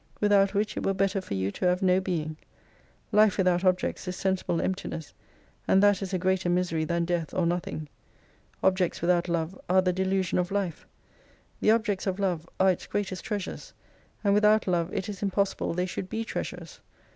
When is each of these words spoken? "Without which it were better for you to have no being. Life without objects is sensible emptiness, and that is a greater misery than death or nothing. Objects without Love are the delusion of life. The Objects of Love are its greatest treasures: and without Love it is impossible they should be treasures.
"Without 0.19 0.55
which 0.55 0.75
it 0.75 0.83
were 0.83 0.95
better 0.95 1.21
for 1.21 1.35
you 1.35 1.51
to 1.51 1.65
have 1.67 1.83
no 1.83 1.99
being. 2.01 2.35
Life 3.11 3.37
without 3.37 3.63
objects 3.63 4.07
is 4.07 4.15
sensible 4.15 4.59
emptiness, 4.59 5.13
and 5.67 5.83
that 5.83 6.01
is 6.01 6.11
a 6.11 6.17
greater 6.17 6.49
misery 6.49 6.85
than 6.85 7.05
death 7.05 7.35
or 7.35 7.45
nothing. 7.45 7.87
Objects 8.63 8.99
without 9.01 9.29
Love 9.29 9.55
are 9.69 9.83
the 9.83 9.93
delusion 9.93 10.39
of 10.39 10.49
life. 10.49 10.87
The 11.59 11.69
Objects 11.69 12.07
of 12.07 12.17
Love 12.17 12.49
are 12.59 12.71
its 12.71 12.87
greatest 12.87 13.23
treasures: 13.23 13.73
and 14.23 14.33
without 14.33 14.65
Love 14.65 14.91
it 14.91 15.07
is 15.07 15.21
impossible 15.21 15.75
they 15.75 15.85
should 15.85 16.09
be 16.09 16.25
treasures. 16.25 16.79